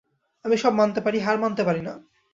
আমি 0.45 0.55
সব 0.57 0.73
মানতে 0.73 0.99
পারি, 1.01 1.17
হার 1.19 1.37
মানতে 1.39 1.63
পারি 1.63 1.81
নে। 1.81 1.93